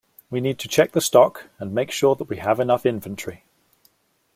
[0.31, 3.45] We need to check the stock, and make sure that we have enough inventory